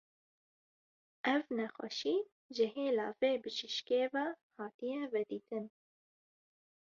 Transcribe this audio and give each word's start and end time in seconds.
Ev 1.33 1.43
nexweşî 1.57 2.17
ji 2.55 2.65
hêla 2.75 3.07
vê 3.19 3.33
bijîşkê 3.43 4.01
ve 4.13 4.25
hatiye 4.57 5.03
vedîtin. 5.13 5.65